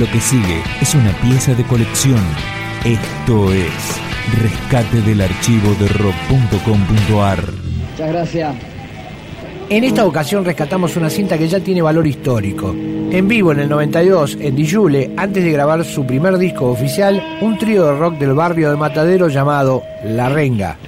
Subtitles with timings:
[0.00, 2.22] Lo que sigue es una pieza de colección.
[2.86, 4.00] Esto es
[4.40, 7.38] Rescate del archivo de rock.com.ar.
[7.90, 8.56] Muchas gracias.
[9.68, 12.74] En esta ocasión rescatamos una cinta que ya tiene valor histórico.
[12.74, 17.58] En vivo en el 92, en Dijule, antes de grabar su primer disco oficial, un
[17.58, 20.78] trío de rock del barrio de Matadero llamado La Renga.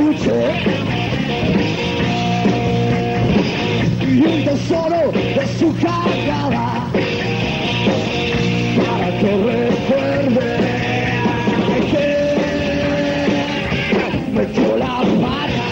[0.00, 0.62] ¿eh?
[4.00, 6.88] y un tesoro de su cargada
[8.76, 10.50] para que recuerde
[11.90, 12.06] que
[14.32, 15.66] me echó la pata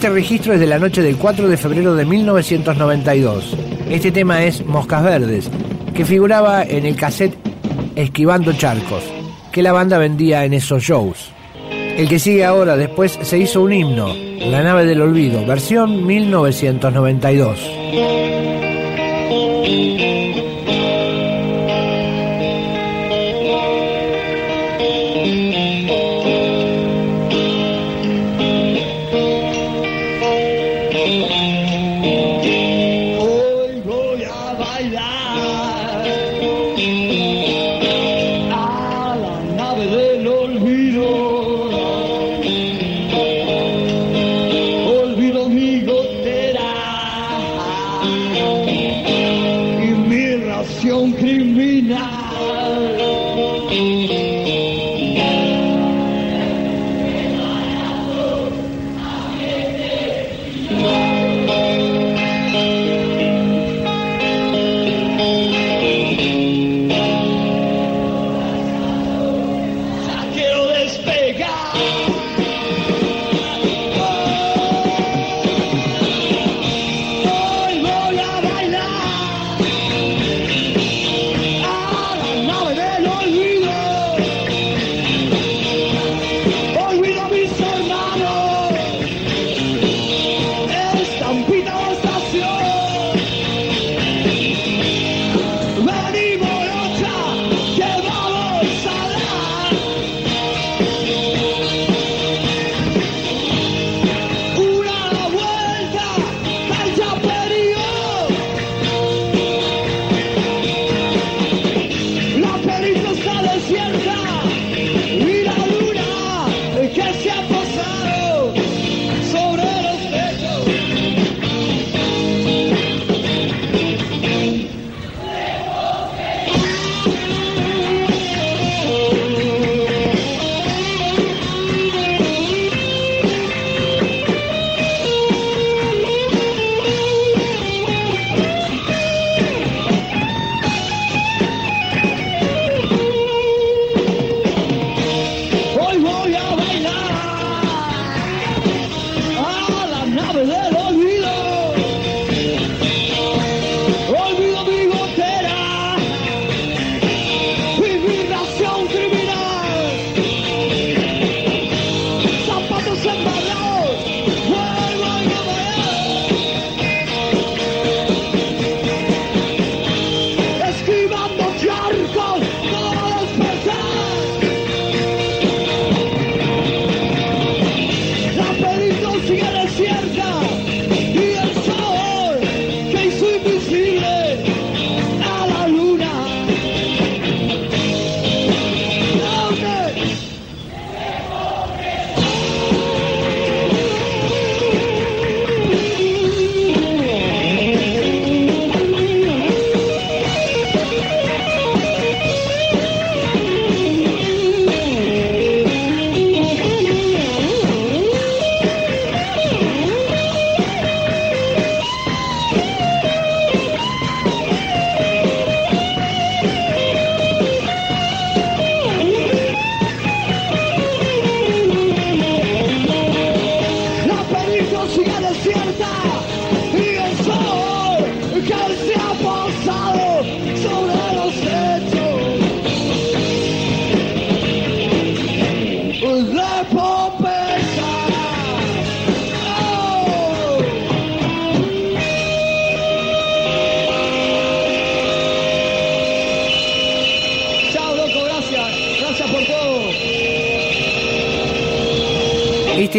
[0.00, 3.54] Este registro es de la noche del 4 de febrero de 1992.
[3.90, 5.50] Este tema es Moscas Verdes,
[5.92, 7.36] que figuraba en el cassette
[7.96, 9.04] Esquivando Charcos,
[9.52, 11.30] que la banda vendía en esos shows.
[11.70, 18.39] El que sigue ahora después se hizo un himno, La nave del olvido, versión 1992.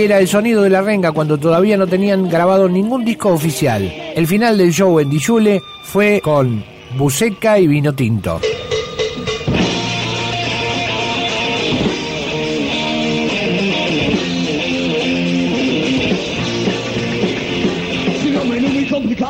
[0.03, 3.83] Era el sonido de la renga cuando todavía no tenían grabado ningún disco oficial.
[4.15, 6.63] El final del show en Dijule fue con
[6.97, 8.41] Buceca y Vino Tinto.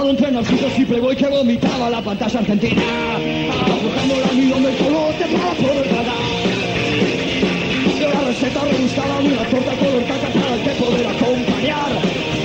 [0.10, 2.82] entre narcisos y playboy que vomitaba la pantalla argentina
[3.84, 6.16] Buscando la millón del colote para poder tragar
[8.12, 11.92] La receta rebuscada de una torta color caca poder acompañar,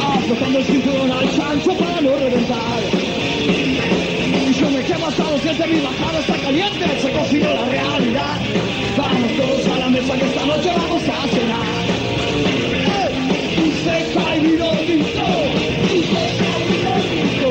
[0.00, 2.80] aflojando el cinturón al chancho para no reventar.
[4.58, 8.40] Yo me quemo hasta los dientes, mi bajada está caliente, se cocina la realidad.
[8.96, 11.87] Vamos todos a la mesa que esta noche vamos a cenar.
[13.68, 15.26] Usted cae vino listo,
[15.94, 17.49] usted cae vino listo,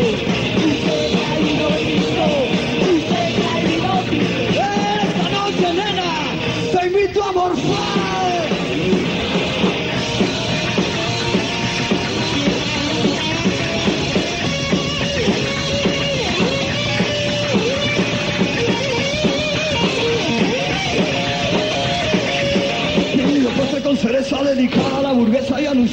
[2.96, 3.66] usted cae.
[5.06, 6.10] Esta noche, nena,
[6.72, 8.35] te invito a morfar.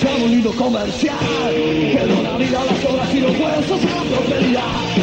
[0.01, 1.17] Un lindo comercial.
[1.51, 5.02] Quedó la vida, las obras y los huesos a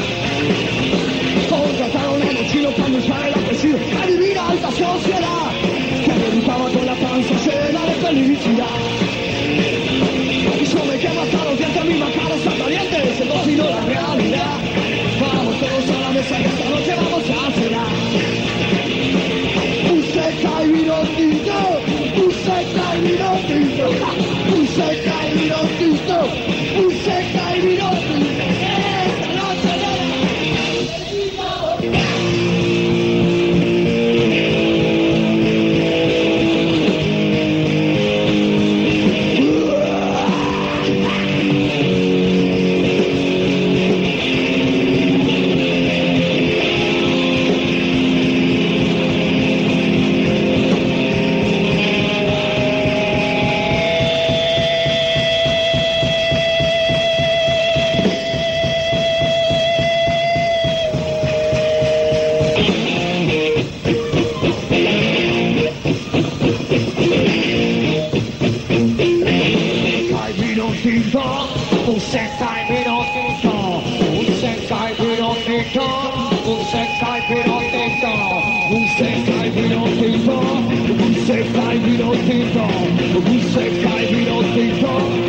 [70.90, 71.48] vivant,
[71.86, 73.84] pour s'incarner dans tes temps,
[74.16, 80.64] pour s'incarner dans tes temps, pour s'incarner dans tes temps, pour s'incarner dans tes temps,
[80.98, 82.82] pour s'incarner dans tes temps,
[83.14, 85.29] pour s'incarner dans tes temps.